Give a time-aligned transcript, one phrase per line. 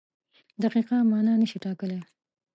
[0.63, 1.99] دقیقه مانا نشي ټاکلی.